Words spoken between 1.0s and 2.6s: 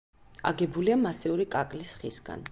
მასიური კაკლის ხისგან.